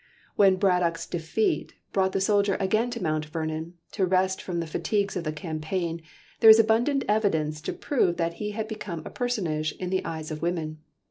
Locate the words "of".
5.15-5.25, 10.31-10.41